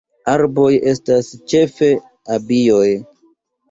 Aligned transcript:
Arboj 0.31 0.69
estas 0.93 1.31
ĉefe 1.53 1.93
abioj. 2.41 2.93